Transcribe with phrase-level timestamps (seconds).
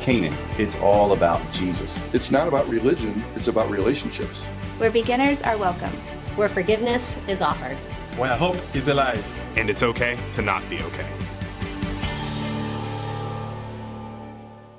[0.00, 2.00] Canaan, it's all about Jesus.
[2.14, 4.38] It's not about religion, it's about relationships.
[4.78, 5.90] Where beginners are welcome.
[6.36, 7.76] Where forgiveness is offered.
[8.16, 9.22] Where hope is alive.
[9.56, 11.06] And it's okay to not be okay.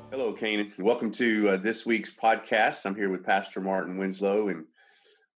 [0.10, 0.74] Hello, Canaan.
[0.80, 2.88] Welcome to uh, this week's podcast.
[2.88, 4.66] I'm here with Pastor Martin Winslow, and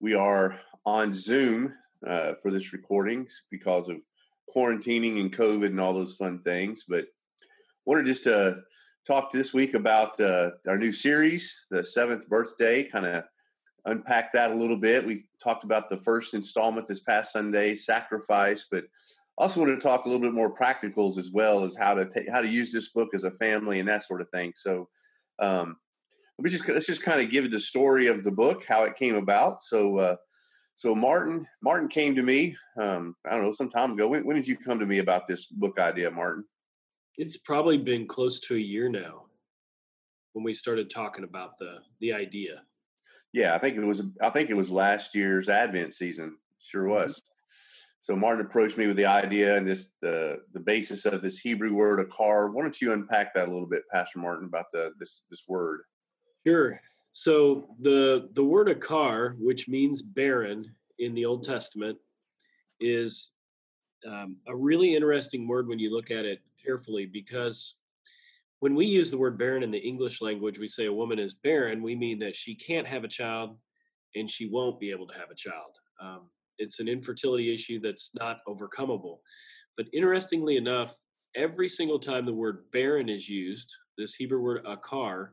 [0.01, 1.75] we are on Zoom
[2.07, 3.97] uh, for this recording because of
[4.55, 6.85] quarantining and COVID and all those fun things.
[6.89, 7.07] But
[7.85, 8.63] wanted just to
[9.07, 13.25] talk this week about uh, our new series, the seventh birthday, kind of
[13.85, 15.07] unpack that a little bit.
[15.07, 18.85] We talked about the first installment this past Sunday, sacrifice, but
[19.39, 22.31] also wanted to talk a little bit more practicals as well as how to take
[22.31, 24.53] how to use this book as a family and that sort of thing.
[24.55, 24.89] So,
[25.41, 25.77] um,
[26.39, 29.17] we just let's just kind of give the story of the book, how it came
[29.17, 29.63] about.
[29.63, 30.17] So, uh,
[30.77, 32.57] so Martin Martin came to me.
[32.81, 34.07] Um, I don't know some time ago.
[34.09, 36.45] When, when did you come to me about this book idea, Martin?
[37.17, 39.25] It's probably been close to a year now
[40.33, 42.63] when we started talking about the the idea.
[43.33, 44.03] Yeah, I think it was.
[44.21, 46.37] I think it was last year's Advent season.
[46.59, 46.93] Sure mm-hmm.
[46.93, 47.19] was.
[47.19, 47.29] Mm-hmm.
[48.01, 51.73] So Martin approached me with the idea and this the the basis of this Hebrew
[51.73, 52.53] word akar.
[52.53, 55.83] Why don't you unpack that a little bit, Pastor Martin, about the this this word?
[56.47, 56.81] Sure.
[57.13, 61.97] So the the word akar, which means barren in the Old Testament,
[62.81, 63.31] is
[64.07, 67.77] um, a really interesting word when you look at it carefully because
[68.61, 71.35] when we use the word barren in the English language, we say a woman is
[71.35, 71.83] barren.
[71.83, 73.59] We mean that she can't have a child
[74.15, 75.79] and she won't be able to have a child.
[76.01, 79.19] Um, it's an infertility issue that's not overcomable.
[79.77, 80.95] But interestingly enough,
[81.35, 85.31] every single time the word barren is used, this Hebrew word akar,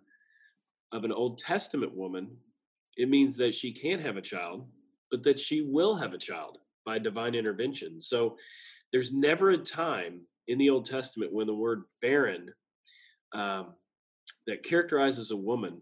[0.92, 2.36] of an Old Testament woman,
[2.98, 4.68] it means that she can't have a child,
[5.12, 8.02] but that she will have a child by divine intervention.
[8.02, 8.38] So
[8.92, 12.50] there's never a time in the Old Testament when the word barren
[13.34, 13.74] um,
[14.48, 15.80] that characterizes a woman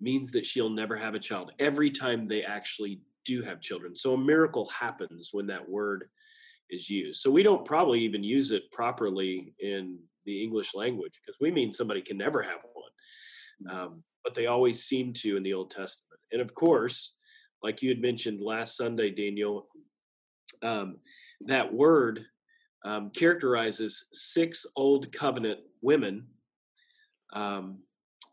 [0.00, 3.96] means that she'll never have a child every time they actually do have children.
[3.96, 6.04] So a miracle happens when that word
[6.70, 7.22] is used.
[7.22, 11.72] So we don't probably even use it properly in the English language because we mean
[11.72, 13.74] somebody can never have one.
[13.74, 16.20] Um, but they always seem to in the Old Testament.
[16.32, 17.14] And of course,
[17.62, 19.68] like you had mentioned last Sunday, Daniel,
[20.62, 20.98] um,
[21.46, 22.26] that word
[22.84, 26.26] um, characterizes six old covenant women,
[27.32, 27.78] um,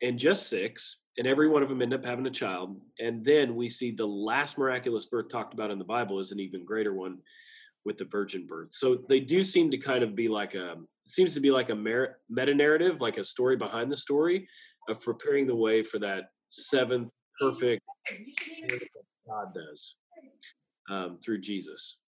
[0.02, 2.80] and just six, and every one of them end up having a child.
[3.00, 6.40] And then we see the last miraculous birth talked about in the Bible is an
[6.40, 7.18] even greater one
[7.86, 8.70] with the virgin birth.
[8.72, 10.76] So they do seem to kind of be like a
[11.08, 14.48] seems to be like a meta narrative, like a story behind the story
[14.88, 17.82] of preparing the way for that seventh perfect
[19.28, 19.96] God does
[20.90, 22.00] um, through Jesus.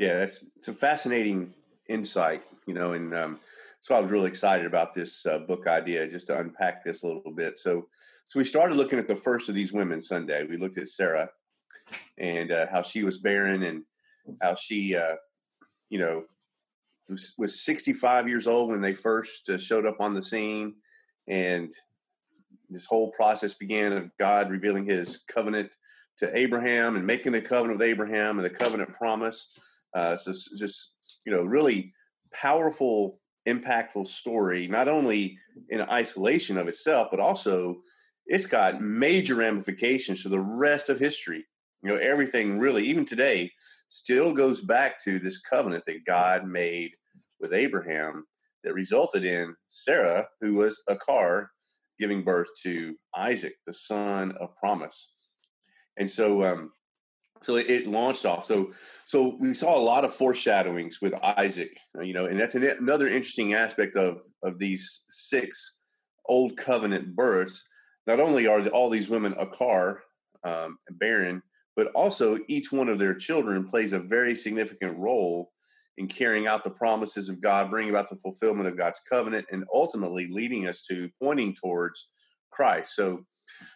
[0.00, 1.52] Yeah, that's it's a fascinating
[1.86, 3.38] insight, you know, and um,
[3.82, 7.06] so I was really excited about this uh, book idea, just to unpack this a
[7.06, 7.58] little bit.
[7.58, 7.86] So,
[8.26, 10.46] so we started looking at the first of these women Sunday.
[10.48, 11.28] We looked at Sarah
[12.16, 13.82] and uh, how she was barren and
[14.40, 15.16] how she, uh,
[15.90, 16.24] you know,
[17.10, 20.76] was, was 65 years old when they first uh, showed up on the scene,
[21.28, 21.70] and
[22.70, 25.70] this whole process began of God revealing His covenant
[26.16, 29.52] to Abraham and making the covenant with Abraham and the covenant promise
[29.94, 31.92] uh, so just you know, really
[32.32, 34.66] powerful, impactful story.
[34.66, 37.80] Not only in isolation of itself, but also
[38.26, 41.44] it's got major ramifications to the rest of history.
[41.82, 43.50] You know, everything really, even today,
[43.88, 46.90] still goes back to this covenant that God made
[47.40, 48.24] with Abraham
[48.62, 51.46] that resulted in Sarah, who was akar,
[51.98, 55.14] giving birth to Isaac, the son of promise.
[55.98, 56.72] And so, um,
[57.42, 58.44] so it, it, launched off.
[58.44, 58.70] So
[59.04, 62.64] so we saw a lot of foreshadowings with Isaac, uh, you know, and that's an,
[62.64, 65.78] another interesting aspect of of these six
[66.26, 67.64] old covenant births.
[68.06, 69.98] Not only are all these women akar,
[70.44, 71.42] um, barren,
[71.76, 75.52] but also each one of their children plays a very significant role
[75.98, 79.64] in carrying out the promises of God, bringing about the fulfillment of God's covenant, and
[79.72, 82.08] ultimately leading us to pointing towards
[82.50, 82.94] Christ.
[82.94, 83.26] So,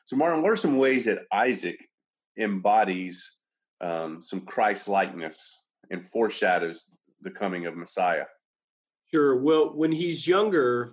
[0.04, 1.86] so Martin, what are some ways that Isaac
[2.38, 3.30] embodies
[3.80, 6.90] um, some Christ likeness and foreshadows
[7.20, 8.24] the coming of Messiah.
[9.12, 9.36] Sure.
[9.36, 10.92] Well, when he's younger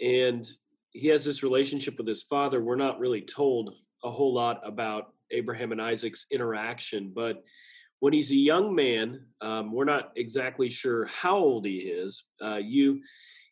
[0.00, 0.48] and
[0.92, 5.12] he has this relationship with his father, we're not really told a whole lot about
[5.30, 7.12] Abraham and Isaac's interaction.
[7.14, 7.44] But
[8.00, 12.24] when he's a young man, um, we're not exactly sure how old he is.
[12.42, 13.02] Uh, you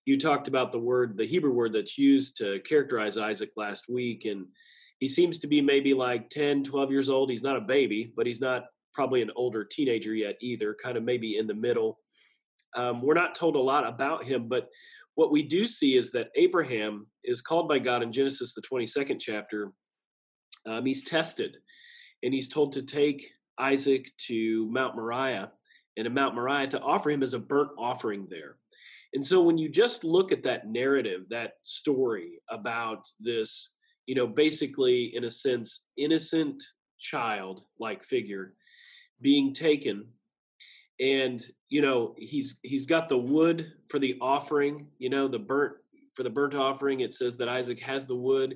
[0.04, 4.24] you talked about the word, the Hebrew word that's used to characterize Isaac last week,
[4.24, 4.46] and
[4.98, 8.26] he seems to be maybe like 10 12 years old he's not a baby but
[8.26, 11.98] he's not probably an older teenager yet either kind of maybe in the middle
[12.76, 14.68] Um, we're not told a lot about him, but
[15.14, 19.18] what we do see is that Abraham is called by God in Genesis, the 22nd
[19.18, 19.72] chapter.
[20.66, 21.56] Um, he's tested
[22.22, 25.50] and he's told to take Isaac to Mount Moriah
[25.96, 28.56] and in Mount Moriah to offer him as a burnt offering there.
[29.14, 33.70] And so when you just look at that narrative, that story about this,
[34.08, 36.62] you know, basically in a sense, innocent
[36.98, 38.54] child like figure
[39.20, 40.04] being taken
[40.98, 45.74] and you know he's he's got the wood for the offering you know the burnt
[46.14, 48.50] for the burnt offering it says that isaac has the wood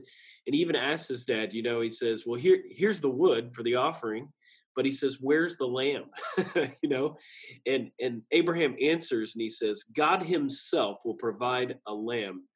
[0.46, 3.54] and he even asks his dad you know he says well here here's the wood
[3.54, 4.28] for the offering
[4.75, 6.06] but he says where's the lamb?
[6.82, 7.16] You know
[7.64, 12.49] and and abraham answers and he says god himself will provide a lamb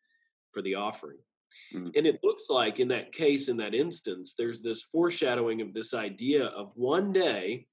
[0.50, 1.19] for the offering
[1.75, 1.88] mm-hmm.
[1.94, 5.94] and it looks like in that case in that instance there's this foreshadowing of this
[5.94, 7.67] idea of one day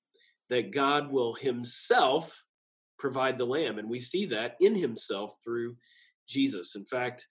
[0.49, 2.45] that god will himself
[2.97, 5.75] provide the lamb and we see that in himself through
[6.27, 7.27] jesus in fact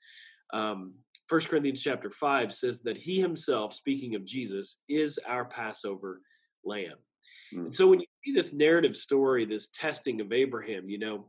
[0.52, 0.94] um,
[1.28, 6.20] 1 corinthians chapter 5 says that he himself speaking of jesus is our passover
[6.64, 6.96] lamb.
[7.54, 7.64] Mm.
[7.64, 11.26] And so when you see this narrative story, this testing of Abraham, you know,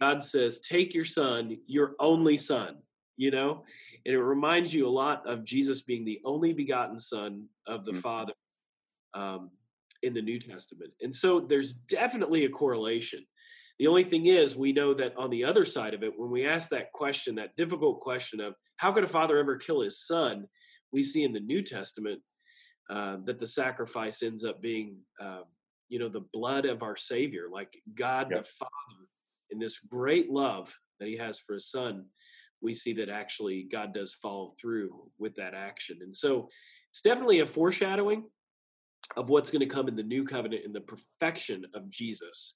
[0.00, 2.78] God says, take your son, your only son,
[3.16, 3.64] you know,
[4.06, 7.92] and it reminds you a lot of Jesus being the only begotten son of the
[7.92, 7.98] mm.
[7.98, 8.32] Father
[9.14, 9.50] um,
[10.02, 10.92] in the New Testament.
[11.00, 13.24] And so there's definitely a correlation.
[13.78, 16.46] The only thing is, we know that on the other side of it, when we
[16.46, 20.46] ask that question, that difficult question of how could a father ever kill his son,
[20.92, 22.20] we see in the New Testament
[22.90, 25.40] uh, that the sacrifice ends up being, uh,
[25.88, 28.44] you know, the blood of our Savior, like God yep.
[28.44, 29.06] the Father,
[29.50, 32.06] in this great love that He has for His Son.
[32.62, 35.98] We see that actually God does follow through with that action.
[36.02, 36.48] And so
[36.90, 38.24] it's definitely a foreshadowing
[39.16, 42.54] of what's going to come in the new covenant in the perfection of Jesus.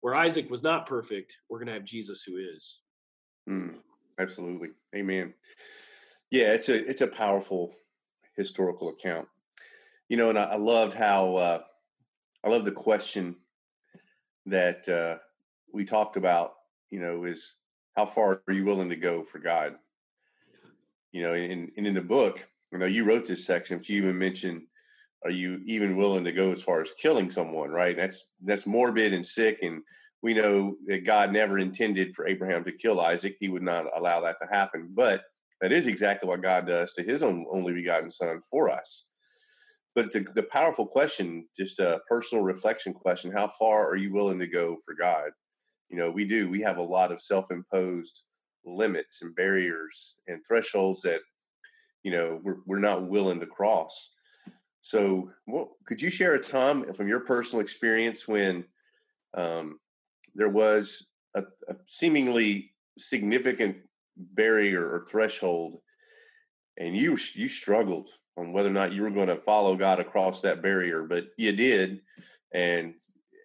[0.00, 2.80] Where Isaac was not perfect, we're going to have Jesus who is.
[3.48, 3.76] Mm,
[4.18, 4.70] absolutely.
[4.94, 5.32] Amen.
[6.30, 7.72] Yeah, it's a it's a powerful
[8.36, 9.28] historical account
[10.08, 11.58] you know, and I, I loved how uh,
[12.44, 13.36] I love the question
[14.46, 15.18] that uh,
[15.72, 16.52] we talked about.
[16.90, 17.56] You know, is
[17.96, 19.76] how far are you willing to go for God?
[21.12, 23.98] You know, and, and in the book, you know, you wrote this section, but you
[23.98, 24.62] even mentioned,
[25.24, 27.70] are you even willing to go as far as killing someone?
[27.70, 27.96] Right?
[27.96, 29.82] That's that's morbid and sick, and
[30.22, 33.36] we know that God never intended for Abraham to kill Isaac.
[33.38, 35.22] He would not allow that to happen, but
[35.60, 39.06] that is exactly what God does to His own only begotten Son for us.
[39.94, 44.40] But the, the powerful question, just a personal reflection question: How far are you willing
[44.40, 45.30] to go for God?
[45.94, 46.50] You know, we do.
[46.50, 48.24] We have a lot of self-imposed
[48.64, 51.20] limits and barriers and thresholds that
[52.02, 54.12] you know we're we're not willing to cross.
[54.80, 58.64] So, what, could you share a time from your personal experience when
[59.34, 59.78] um,
[60.34, 61.06] there was
[61.36, 63.76] a, a seemingly significant
[64.16, 65.78] barrier or threshold,
[66.76, 70.40] and you you struggled on whether or not you were going to follow God across
[70.40, 72.00] that barrier, but you did,
[72.52, 72.94] and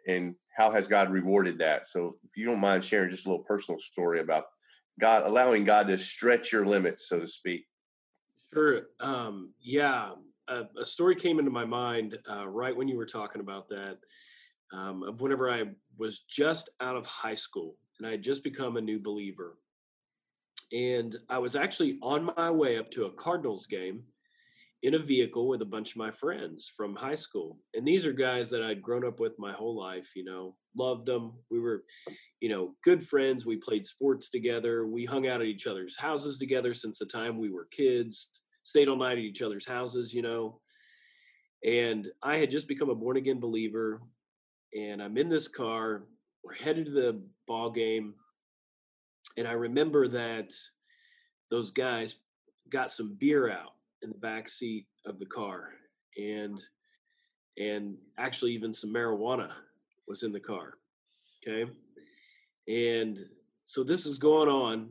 [0.07, 1.87] and how has God rewarded that?
[1.87, 4.43] So, if you don't mind sharing just a little personal story about
[4.99, 7.65] God allowing God to stretch your limits, so to speak.
[8.53, 8.81] Sure.
[8.99, 10.11] Um, yeah,
[10.49, 13.97] a, a, story came into my mind uh, right when you were talking about that.
[14.73, 15.63] Um, of whenever I
[15.97, 19.57] was just out of high school and I had just become a new believer,
[20.73, 24.03] and I was actually on my way up to a Cardinals game
[24.81, 27.57] in a vehicle with a bunch of my friends from high school.
[27.73, 31.05] And these are guys that I'd grown up with my whole life, you know, loved
[31.05, 31.33] them.
[31.51, 31.83] We were,
[32.39, 33.45] you know, good friends.
[33.45, 34.87] We played sports together.
[34.87, 38.29] We hung out at each other's houses together since the time we were kids,
[38.63, 40.61] stayed all night at each other's houses, you know.
[41.65, 44.01] And I had just become a born again believer.
[44.73, 46.03] And I'm in this car.
[46.43, 48.13] We're headed to the ball game.
[49.35, 50.53] And I remember that
[51.51, 52.15] those guys
[52.69, 55.69] got some beer out in the back seat of the car
[56.17, 56.59] and
[57.57, 59.49] and actually even some marijuana
[60.07, 60.75] was in the car
[61.47, 61.71] okay?
[62.67, 63.17] And
[63.65, 64.89] so this is going on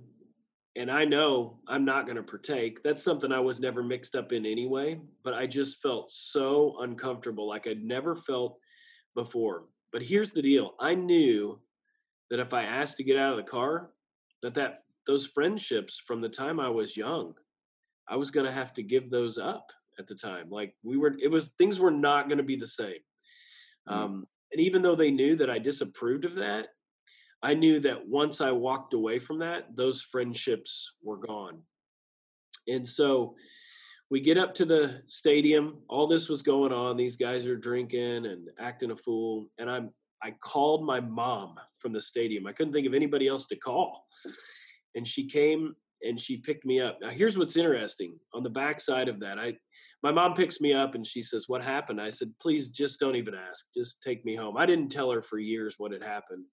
[0.77, 2.83] and i know i'm not going to partake.
[2.83, 7.49] That's something i was never mixed up in anyway but i just felt so uncomfortable
[7.49, 8.59] like i'd never felt
[9.15, 9.65] before.
[9.93, 11.59] But here's the deal i knew
[12.31, 13.91] that if i asked to get out of the car
[14.43, 17.35] that that those friendships from the time i was young
[18.09, 20.49] I was going to have to give those up at the time.
[20.51, 23.01] Like we were, it was things were not going to be the same.
[23.89, 23.93] Mm.
[23.93, 26.69] Um, and even though they knew that I disapproved of that,
[27.43, 31.63] I knew that once I walked away from that, those friendships were gone.
[32.67, 33.37] And so
[34.11, 35.79] we get up to the stadium.
[35.89, 36.97] All this was going on.
[36.97, 39.49] These guys are drinking and acting a fool.
[39.59, 39.91] And I'm
[40.23, 42.47] I called my mom from the stadium.
[42.47, 44.07] I couldn't think of anybody else to call.
[44.95, 46.99] And she came and she picked me up.
[47.01, 48.19] Now here's what's interesting.
[48.35, 49.55] On the backside of that, I
[50.03, 53.17] my mom picks me up and she says, "What happened?" I said, "Please just don't
[53.17, 53.67] even ask.
[53.75, 56.45] Just take me home." I didn't tell her for years what had happened.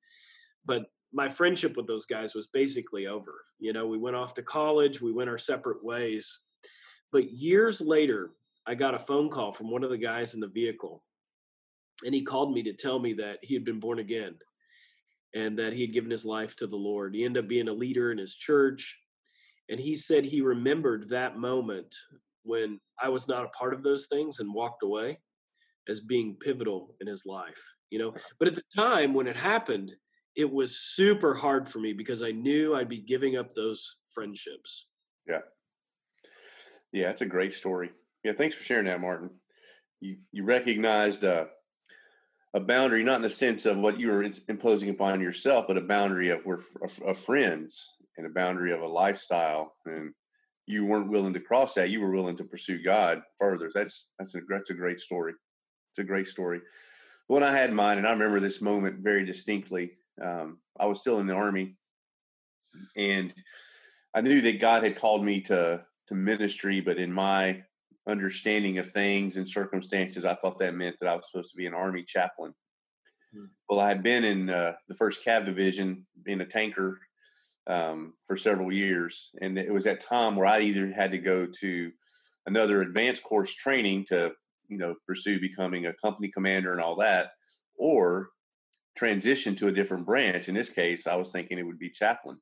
[0.66, 3.42] But my friendship with those guys was basically over.
[3.60, 6.40] You know, we went off to college, we went our separate ways.
[7.12, 8.32] But years later,
[8.68, 11.04] I got a phone call from one of the guys in the vehicle.
[12.04, 14.36] And he called me to tell me that he had been born again
[15.34, 17.16] and that he had given his life to the Lord.
[17.16, 19.00] He ended up being a leader in his church.
[19.70, 21.94] And he said he remembered that moment
[22.44, 25.20] when I was not a part of those things and walked away
[25.88, 28.14] as being pivotal in his life, you know.
[28.40, 29.96] But at the time when it happened,
[30.36, 34.88] it was super hard for me because I knew I'd be giving up those friendships.
[35.28, 35.42] Yeah.
[36.92, 37.92] Yeah, it's a great story.
[38.24, 39.30] Yeah, thanks for sharing that, Martin.
[40.00, 41.46] You you recognized uh,
[42.54, 45.82] a boundary, not in the sense of what you were imposing upon yourself, but a
[45.82, 46.46] boundary of
[46.82, 50.14] of, of friends and a boundary of a lifestyle, and
[50.68, 51.90] you weren't willing to cross that.
[51.90, 53.70] You were willing to pursue God further.
[53.74, 55.34] That's that's a that's a great story.
[55.92, 56.62] It's a great story.
[57.28, 59.98] When I had mine, and I remember this moment very distinctly.
[60.24, 61.76] Um, I was still in the army,
[62.96, 63.34] and
[64.14, 67.64] I knew that God had called me to to ministry, but in my
[68.08, 71.66] understanding of things and circumstances, I thought that meant that I was supposed to be
[71.66, 72.54] an army chaplain.
[73.34, 73.46] Hmm.
[73.68, 77.00] Well, I had been in uh, the first Cav division, being a tanker
[77.68, 81.48] um, for several years, and it was that time where I either had to go
[81.62, 81.92] to
[82.46, 84.32] another advanced course training to,
[84.68, 87.32] you know, pursue becoming a company commander and all that,
[87.78, 88.30] or
[88.96, 90.48] transition to a different branch.
[90.48, 92.38] In this case, I was thinking it would be chaplain.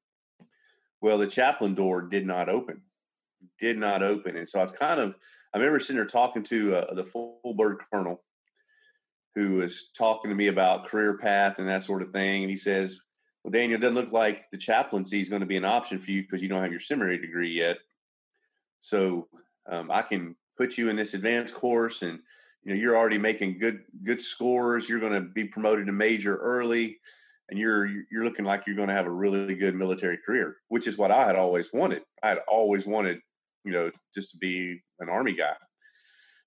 [1.02, 2.82] Well, the chaplain door did not open,
[3.60, 5.16] did not open, and so I was kind of.
[5.54, 8.24] I remember sitting there talking to uh, the full bird colonel,
[9.36, 12.58] who was talking to me about career path and that sort of thing, and he
[12.58, 13.00] says,
[13.44, 16.12] "Well, Daniel, it doesn't look like the chaplaincy is going to be an option for
[16.12, 17.78] you because you don't have your seminary degree yet.
[18.80, 19.28] So
[19.70, 22.20] um, I can put you in this advanced course and."
[22.64, 26.38] you know you're already making good good scores you're going to be promoted to major
[26.38, 27.00] early
[27.50, 30.88] and you're you're looking like you're going to have a really good military career which
[30.88, 33.20] is what i had always wanted i had always wanted
[33.64, 35.54] you know just to be an army guy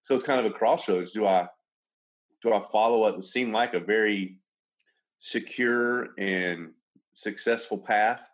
[0.03, 1.47] so it's kind of a crossroads do i
[2.43, 4.39] do i follow what seemed like a very
[5.19, 6.71] secure and
[7.17, 8.29] successful path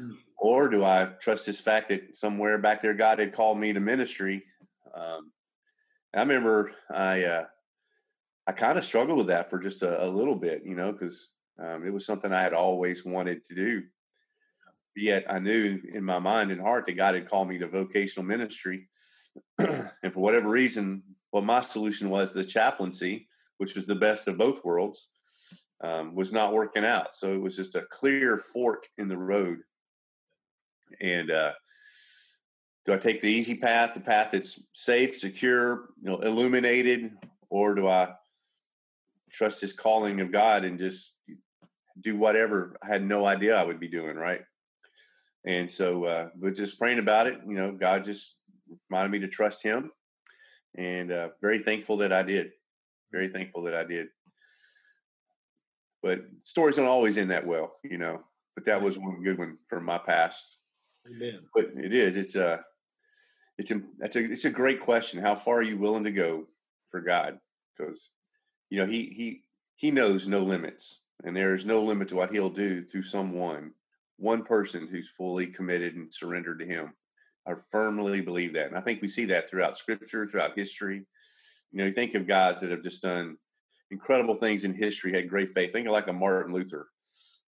[0.00, 0.16] mm.
[0.36, 3.80] or do i trust this fact that somewhere back there god had called me to
[3.80, 4.42] ministry
[4.94, 5.30] um,
[6.14, 7.44] I remember I uh,
[8.46, 11.32] I kind of struggled with that for just a, a little bit, you know, because
[11.62, 13.82] um, it was something I had always wanted to do.
[14.96, 18.26] Yet I knew in my mind and heart that God had called me to vocational
[18.26, 18.88] ministry,
[19.58, 24.38] and for whatever reason, what my solution was the chaplaincy, which was the best of
[24.38, 25.10] both worlds,
[25.82, 27.14] um, was not working out.
[27.14, 29.58] So it was just a clear fork in the road,
[31.00, 31.52] and uh,
[32.84, 37.12] do I take the easy path, the path that's safe, secure, you know, illuminated,
[37.50, 38.14] or do I
[39.30, 41.14] trust this calling of God and just
[42.00, 44.40] do whatever I had no idea I would be doing, right?
[45.44, 48.36] And so, uh, but just praying about it, you know, God just
[48.88, 49.90] reminded me to trust Him,
[50.76, 52.52] and uh, very thankful that I did.
[53.12, 54.08] Very thankful that I did.
[56.02, 58.22] But stories don't always end that well, you know.
[58.54, 60.58] But that was one good one from my past.
[61.08, 61.40] Amen.
[61.54, 62.16] But it is.
[62.16, 62.48] It's a.
[62.48, 62.58] Uh,
[63.58, 65.20] it's a that's a it's a great question.
[65.20, 66.46] How far are you willing to go
[66.90, 67.38] for God?
[67.76, 68.12] Because
[68.70, 69.42] you know he he
[69.74, 73.72] he knows no limits, and there is no limit to what he'll do through someone,
[74.16, 76.94] one person who's fully committed and surrendered to Him.
[77.46, 81.04] I firmly believe that, and I think we see that throughout Scripture, throughout history.
[81.72, 83.36] You know, you think of guys that have just done
[83.90, 85.72] incredible things in history, had great faith.
[85.72, 86.88] Think of like a Martin Luther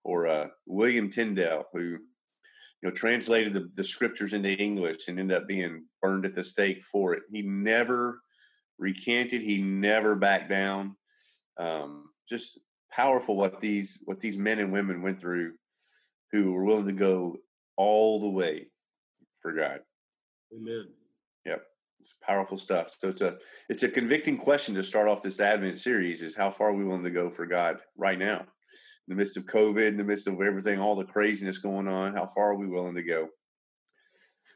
[0.04, 2.00] or uh, William Tyndale, who you
[2.84, 6.84] know, translated the, the scriptures into English and ended up being burned at the stake
[6.84, 7.24] for it.
[7.32, 8.22] He never
[8.78, 9.42] recanted.
[9.42, 10.96] He never backed down.
[11.58, 12.60] Um, just
[12.92, 15.54] powerful what these what these men and women went through,
[16.32, 17.38] who were willing to go
[17.78, 18.68] all the way
[19.42, 19.80] for God.
[20.54, 20.88] Amen.
[22.06, 22.96] It's powerful stuff.
[23.00, 26.52] So it's a it's a convicting question to start off this Advent series: is how
[26.52, 28.46] far are we willing to go for God right now?
[29.08, 32.16] in the midst of COVID, in the midst of everything, all the craziness going on,
[32.16, 33.30] how far are we willing to go?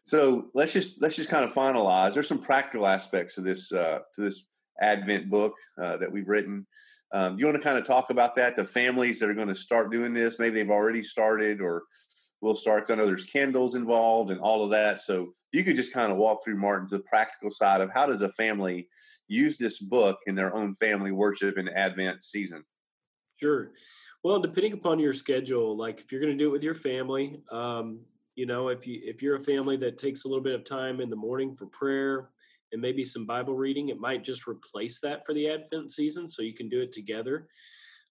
[0.05, 2.13] So let's just let's just kind of finalize.
[2.13, 4.43] There's some practical aspects of this uh, to this
[4.81, 6.65] Advent book uh, that we've written.
[7.13, 9.55] Um, you want to kind of talk about that to families that are going to
[9.55, 10.39] start doing this?
[10.39, 11.83] Maybe they've already started, or
[12.41, 12.89] will start.
[12.89, 14.99] I know there's candles involved and all of that.
[14.99, 18.05] So you could just kind of walk through Martin to the practical side of how
[18.05, 18.87] does a family
[19.27, 22.63] use this book in their own family worship in Advent season.
[23.37, 23.71] Sure.
[24.23, 27.41] Well, depending upon your schedule, like if you're going to do it with your family,
[27.51, 28.01] um,
[28.35, 31.01] you know, if you if you're a family that takes a little bit of time
[31.01, 32.29] in the morning for prayer
[32.71, 36.41] and maybe some Bible reading, it might just replace that for the Advent season, so
[36.41, 37.47] you can do it together.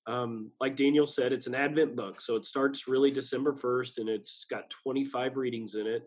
[0.08, 4.08] Um, like Daniel said, it's an Advent book, so it starts really December 1st, and
[4.08, 6.02] it's got 25 readings in it.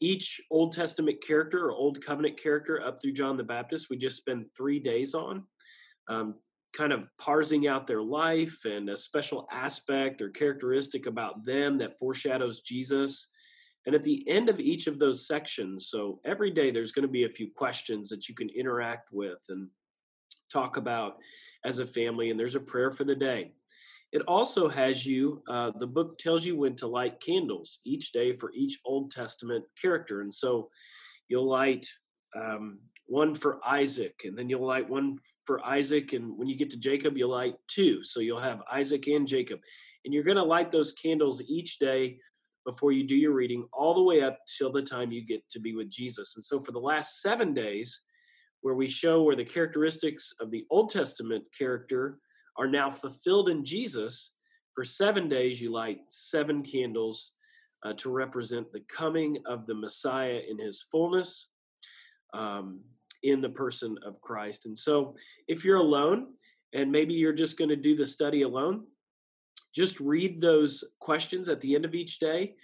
[0.00, 4.16] Each Old Testament character or Old Covenant character up through John the Baptist, we just
[4.16, 5.44] spend three days on.
[6.08, 6.34] Um,
[6.76, 11.98] kind of parsing out their life and a special aspect or characteristic about them that
[11.98, 13.28] foreshadows Jesus.
[13.86, 17.12] And at the end of each of those sections, so every day there's going to
[17.12, 19.68] be a few questions that you can interact with and
[20.50, 21.16] talk about
[21.64, 23.52] as a family, and there's a prayer for the day.
[24.12, 28.34] It also has you, uh, the book tells you when to light candles each day
[28.36, 30.22] for each Old Testament character.
[30.22, 30.70] And so
[31.28, 31.86] you'll light
[32.34, 36.14] um, one for Isaac, and then you'll light one for Isaac.
[36.14, 38.02] And when you get to Jacob, you'll light two.
[38.02, 39.60] So you'll have Isaac and Jacob.
[40.04, 42.18] And you're going to light those candles each day
[42.64, 45.60] before you do your reading, all the way up till the time you get to
[45.60, 46.36] be with Jesus.
[46.36, 48.00] And so for the last seven days,
[48.62, 52.18] where we show where the characteristics of the Old Testament character
[52.56, 54.32] are now fulfilled in Jesus.
[54.74, 57.32] For seven days, you light seven candles
[57.84, 61.48] uh, to represent the coming of the Messiah in his fullness
[62.34, 62.80] um,
[63.22, 64.66] in the person of Christ.
[64.66, 65.14] And so,
[65.46, 66.34] if you're alone
[66.72, 68.84] and maybe you're just going to do the study alone,
[69.74, 72.54] just read those questions at the end of each day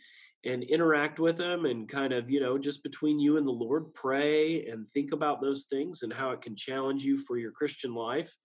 [0.45, 3.95] and interact with them and kind of, you know, just between you and the Lord,
[3.95, 7.95] pray and think about those things and how it can challenge you for your Christian
[7.95, 8.37] life.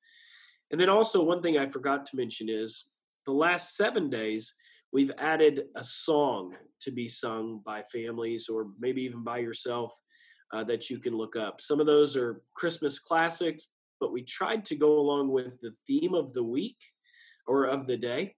[0.72, 2.86] And then also, one thing I forgot to mention is
[3.26, 4.54] the last seven days,
[4.94, 9.94] we've added a song to be sung by families or maybe even by yourself
[10.54, 11.60] uh, that you can look up.
[11.60, 13.68] Some of those are Christmas classics,
[14.00, 16.78] but we tried to go along with the theme of the week
[17.46, 18.36] or of the day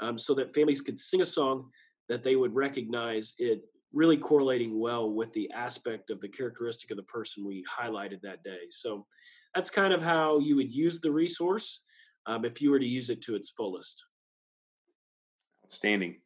[0.00, 1.70] um, so that families could sing a song
[2.12, 3.62] that they would recognize it
[3.94, 8.44] really correlating well with the aspect of the characteristic of the person we highlighted that
[8.44, 8.68] day.
[8.68, 9.06] So
[9.54, 11.80] that's kind of how you would use the resource
[12.26, 14.04] um, if you were to use it to its fullest.
[15.64, 16.16] Outstanding.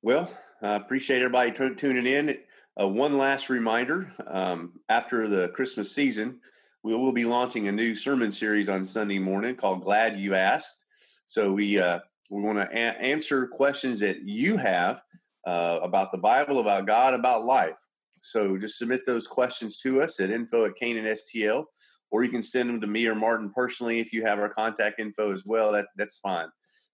[0.00, 0.30] Well,
[0.62, 2.38] I uh, appreciate everybody t- tuning in.
[2.80, 6.40] Uh, one last reminder um, after the Christmas season,
[6.82, 10.86] we will be launching a new sermon series on Sunday morning called Glad You Asked.
[11.26, 12.00] So we uh,
[12.34, 15.00] we want to a- answer questions that you have
[15.46, 17.78] uh, about the Bible, about God, about life.
[18.20, 21.64] So just submit those questions to us at info at Canaan STL,
[22.10, 24.98] or you can send them to me or Martin personally if you have our contact
[24.98, 25.70] info as well.
[25.70, 26.48] That that's fine.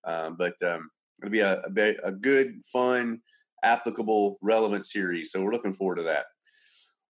[0.04, 0.90] Um, but um,
[1.22, 3.20] it'll be a, a, a good, fun,
[3.62, 5.32] applicable, relevant series.
[5.32, 6.26] So we're looking forward to that.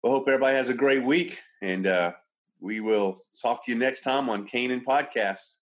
[0.03, 2.11] Well, hope everybody has a great week, and uh,
[2.59, 5.55] we will talk to you next time on Canaan Podcast.